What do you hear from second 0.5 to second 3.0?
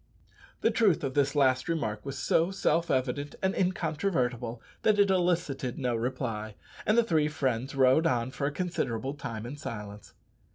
The truth of this last remark was so self